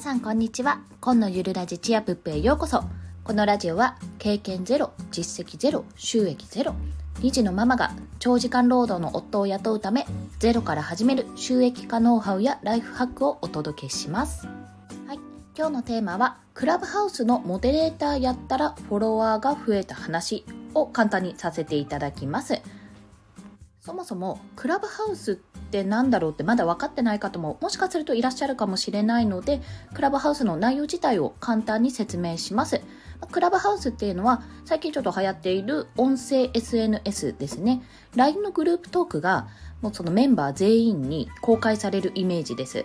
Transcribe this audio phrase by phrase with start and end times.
[0.00, 0.80] さんこんにちは。
[1.02, 2.84] 今のゆるラジチアプップへようこそ。
[3.22, 6.74] このラジオは経験ゼロ実績ゼロ収益ゼロ
[7.16, 10.06] 2児のママが長時間労働の夫を雇うため
[10.38, 14.46] ゼロから始める収益化ノウハウやライフハックをお届けします。
[15.06, 15.18] はい。
[15.54, 22.62] 今日のテーマはクラブハウスのモデレーターやったらフォロワーが増えた話を簡単にさせていただきます。
[23.80, 29.62] そもそもクラブハウスって何だろうってまだ分かってない方ももしかするといらっしゃるかもしれないので
[29.94, 32.82] クラブハウスの内容自体を簡単に説明します。
[33.30, 37.82] クラブハウスっていうのは最近ちょっと流行っている音声 SNS ですね。
[38.16, 39.48] LINE のグループトークが
[39.80, 42.84] もうそのメンバー全員に公開されるイメージです。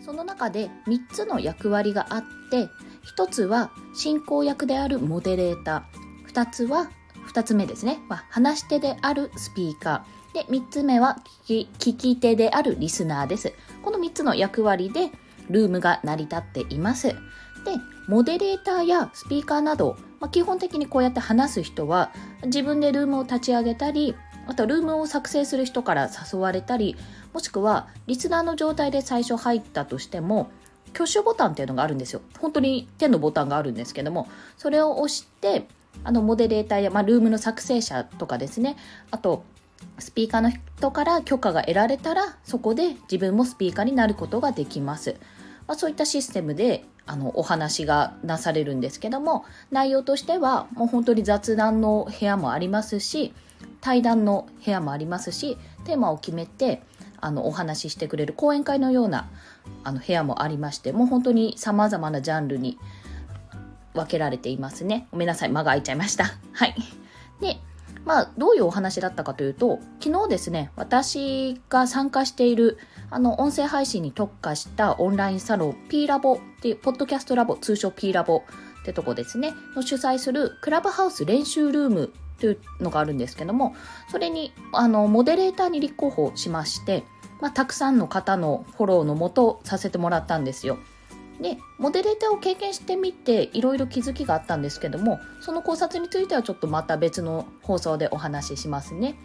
[0.00, 2.68] その中で3つの役割があって
[3.16, 6.90] 1つは進行役であるモデレーター2つは
[7.32, 10.20] 2つ目ですね、ま、話し手であるスピーカー。
[10.32, 13.52] で3つ目は聞き聞き手であるリスナーです。
[13.82, 15.10] この3つの役割で
[15.48, 17.08] ルームが成り立っています。
[17.08, 17.16] で
[18.06, 22.12] モデレーターやスピーカーなど、まあ、基本的にこうやって話す人は
[22.44, 24.14] 自分でルームを立ち上げたり
[24.46, 26.96] あとルームを作成する人から誘われたり
[27.32, 30.50] もしくはリスナーの状態で最初入ったとしても
[30.94, 32.20] 挙手ボタンっていうのがあるんですよ。
[32.40, 35.68] 本当に手のボタンがあるんですけどもそれを押して
[36.04, 38.76] あのモデレーターや、まあ、ルームの作成者とかですね。
[39.10, 39.44] あと
[39.98, 45.16] スピーカーの人から許可が得られたらそこで自分もスピーカーになることができます、
[45.66, 53.32] まあ、そういったシステムであのお話がなされるんですけども内容としてはもう本当に雑談の部屋もありますし
[53.80, 56.82] 対談の部屋もありますしテーマを決めて
[57.20, 59.28] あのお話ししてくれる講演会のような
[59.84, 62.78] あの部屋もありましてもう本当にさまざまなジャンルに
[63.94, 65.08] 分けられていますね。
[65.10, 66.24] ごめんなさい、間が空いちゃいました。
[66.52, 66.74] はい。
[67.40, 67.58] で、
[68.04, 72.78] まあ、どういうお話だったかというと、昨日ですね、私が参加している、
[73.10, 78.42] あの、音声配信に特化したオンラインサロン、P ラボっていう、ポッドキャストラボ、通称 P ラボ
[78.80, 83.74] ってとこですね、の主催するクラブハウス練習ルームというのがあるんですけども、
[84.10, 87.04] それに、あの、モデレーターに立候補しまして、
[87.40, 90.78] まあ、たくさんの方のフォローのもとさせてもらったんですよ。
[91.40, 99.16] でモデレーターを経験してみていろいろ気づきがあったんですけどもその考察についてはちょっとまた別の放送でお話ししますね。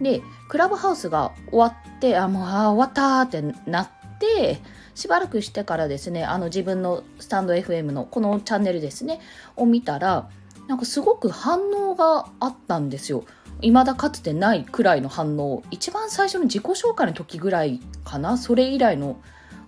[0.00, 4.60] でクラブハウスが終わってあもうあ終わったってなって
[4.94, 9.20] しばらくしてからですねあの自分のスタンド FM のこのチャンネルですね
[9.56, 10.30] を見たら
[10.68, 13.24] なんかすごく反応があったんですよ。
[13.62, 19.20] 未だかつてないくらいの反応一番最初の自己紹介の時ぐらいかなそれ以来の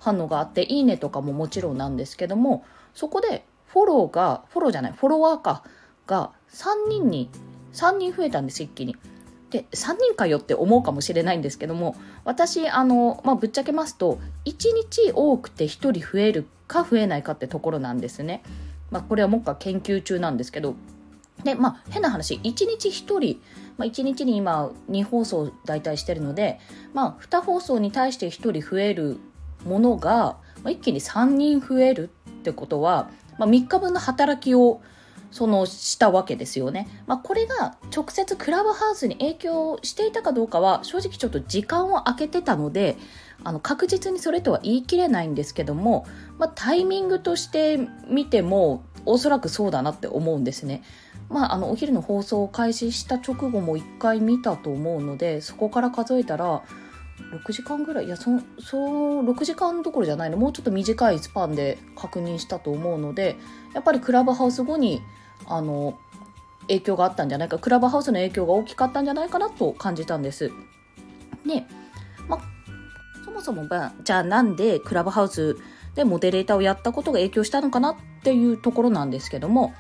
[0.03, 5.63] 反応があっていいねとかももちろんなんですけどもそこでフォローがフォローじゃないフォロワーか
[6.09, 7.31] が3人に
[7.73, 8.97] 3人増えたんです一気に。
[9.51, 18.43] で3人かよって思うかもしれないんですけども私あの、まあ、ぶっちゃけますと1日多くて1人増えるか増えないかってところなんですね。
[18.91, 20.75] まあ、これは目下研究中なんですけど
[21.45, 23.41] でまあ変な話1日1人、
[23.77, 26.59] まあ、1日に今2放送大体してるので、
[26.93, 28.31] まあ、2放送に対して1
[28.61, 29.19] 人増える
[29.65, 34.81] ものが、まあ、一気に3人増えるってことは、まあ、3日分の働きを
[35.31, 36.89] そのしたわけですよね。
[37.06, 42.99] まあ、これが直接クラブハウスに影響していたかどうかは正直ちょっと時間を空けてたので
[43.43, 46.06] あの確実にそれとは言い切れないんですけども、
[46.39, 50.83] まあ、タイミングとして見てもおそらくそうだなって思うんですね。
[51.28, 56.62] まあ、あのお昼の放送を開始した直後も1回見たと思うのでそこから数えたら
[57.31, 58.06] 6時間ぐらい？
[58.06, 60.37] いやそそう6時間どころじゃないの。
[60.37, 63.37] もうちょっと短いスパンで確認したと思うので
[63.75, 65.03] やっぱりクラブハウス後に
[65.47, 65.99] あの
[66.62, 67.59] 影響があったんじゃないか。
[67.59, 70.50] クラブハウスの影響が大きかったんじゃないかなと感じたんです。
[71.47, 71.65] で、
[72.28, 72.41] まあ
[73.25, 73.66] そもそも
[74.04, 75.56] じゃあなんでクラブハウス
[75.94, 79.75] でモデレーターをやったことが影響したのかなっていうところなんですけども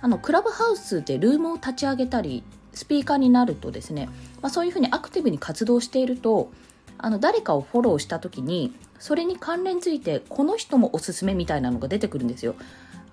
[0.00, 2.42] あのクラブハウスでルームを立ち上げたり
[2.72, 4.08] スピーカーになるとですね、
[4.40, 6.50] まあ、そういうふうにアクティブに活動していると
[6.98, 12.54] あの誰かをフォローした時にそれに関連ついてこの人もおすすめみたいなのが出てくるんですよ。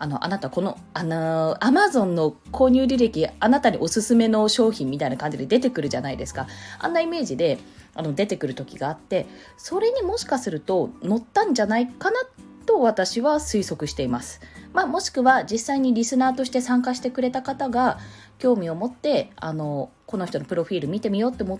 [0.02, 6.48] あの、あなたこの、あの、アマゾンの購入履歴、あなたにおすすめの商品みたいな感じで出てくるじゃないですか。
[6.80, 7.60] あんなイメージで、
[7.96, 9.26] あの、出てくる時があって、
[9.58, 12.22] それにもしかすると乗ったんじゃないかな
[12.66, 14.40] と私は推測しています。
[14.74, 17.98] まあ、もしくは実際にリスナーとして参加してくれた方が
[18.38, 21.60] 興味を持ってあのこの人のプロフィール見てみようって思っ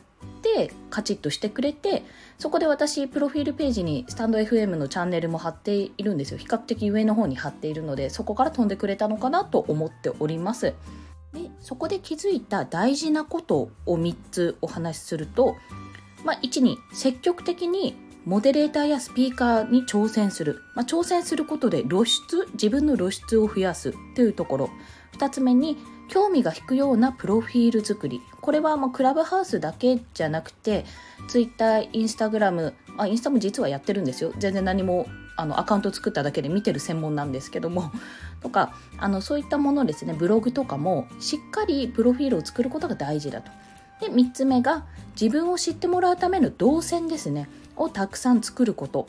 [0.68, 2.04] てカチッとしてくれて
[2.38, 6.38] そこで私プロフィールページにスタンド FM のチャンネルも貼っているんですよ。
[6.38, 10.74] 比較的上の方に貼っているのでそこから飛んでくれたのかなと思っております。
[11.34, 15.56] でそこで気づいた大事なことを3つお話しすると、
[16.26, 17.96] まあ、1に積極的に
[18.26, 24.70] モデレーターやスピーカーに挑戦する、まあ、挑戦することで露出自分の露出を増やすというところ。
[25.18, 25.78] 2つ目に
[26.10, 28.22] 興味が引くようなプロフィール作り。
[28.42, 30.86] これはもうクラブハウスだけじゃなくて
[31.28, 34.34] Twitter、Instagram あインスタも実はやってるんですよ。
[34.38, 35.08] 全然何も
[35.38, 37.92] あのアカウント作っただけで見てる専門なんですけども。
[38.42, 43.52] とかあのそういったものですねブログとかもしっかりプロフィールを作ることが大事だと。
[44.02, 44.86] で3つ目が
[45.20, 47.50] 自分を知ってもらうための動線ですね。
[47.76, 49.08] をたくさん作ること。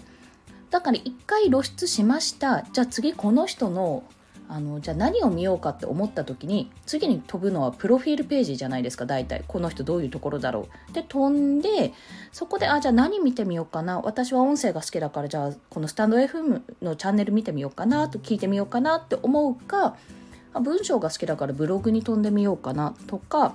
[0.71, 2.65] だから1回露出しました。
[2.73, 4.05] じゃあ次この人の
[4.53, 9.45] あのじゃあ何を見ようかって思った時に次に飛ぶのはプロフィールページじゃないですか大体。
[9.47, 10.93] この人どういうところだろう。
[10.93, 11.93] で飛んで
[12.33, 14.01] そこであじゃあ何見てみようかな。
[14.01, 19.97] 私は音声が好きだからじゃあこのスタンド FM のチャンネル見てみようかなと聞いてみようかなって思うか
[20.61, 23.55] 文章が好きだからブログに飛んでみようかなとか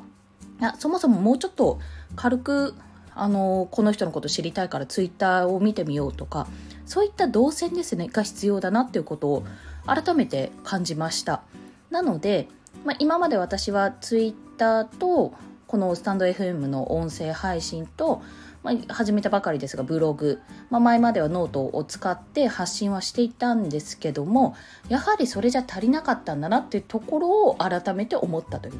[0.62, 1.80] あそもそももうちょっと
[2.16, 2.74] 軽く
[3.14, 6.48] あのこの人のこと知りたいからツイッターを見てみようとか
[6.86, 9.46] そういった動線ですねが必要だなっていうことを
[9.86, 11.44] 改めて感じました。
[11.90, 12.48] なので、
[12.84, 15.34] まあ、今まで私はツイッターと
[15.68, 18.22] このスタンド FM の音声配信と、
[18.64, 24.56] まあ、始めたばかりですがブログ、まあ、前まではノートを使って発信はしていたんですけども
[24.90, 28.74] やはりそれじゃ足りなかったんだなっていうところを改めて思ったという。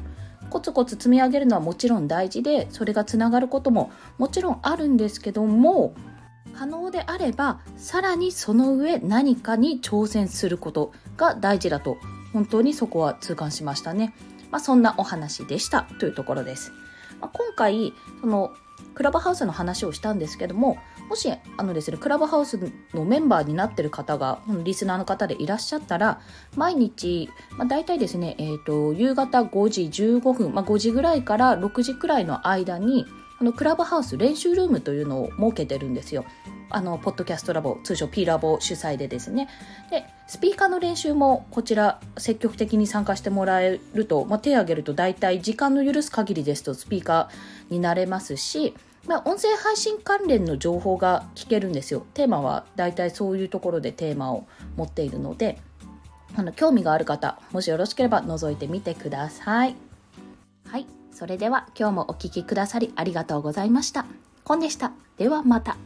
[0.48, 5.92] コツコツ積み上げるのはもちろん大事でそれがつながることももちろんあるんですけども
[6.56, 11.98] 可能であればさらにその上何かに挑戦することが大事だと
[12.32, 14.14] 本当にそこは痛感しましたね。
[14.50, 16.72] まあ、そんなお話でしたというところです。
[17.20, 18.52] まあ、今回その
[18.94, 22.58] クラブハウスの話をしたんですけどももしあのですねクラブハウス
[22.92, 26.20] のメンバーになってる方がリスナーの方でいらっしゃったら
[26.56, 33.06] 毎日、まあ、大体ですね、えーと、夕方5時15分、まあ、5時ぐらいから6時くらいの間に
[33.38, 36.24] あのクラブハウス練習ルームというのを設けてるんですよ。
[36.68, 39.48] あのポッドキャストラボ通称 P ラボ主催でですね。
[39.90, 48.74] でスピーカーの練習もこちら積極的に参加してもらえると、まあ、手を挙げると大体時間の許す限りですとスピーカーになれますし、
[49.06, 52.04] まあ、音声配信関連の情報が聞けるんですよ。
[52.14, 54.46] テーマは大体そういうところでテーマを
[54.76, 55.58] 持っているので
[56.34, 59.76] あの興味がある方もしよろしければ覗いてみてください。
[60.66, 60.86] はい。
[61.16, 64.04] それでは今日もお聴きくださりありがとうございました。
[64.44, 64.92] コンでした。
[65.16, 65.78] ではまた。